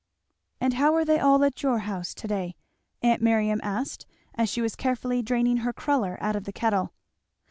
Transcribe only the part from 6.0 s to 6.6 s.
out of the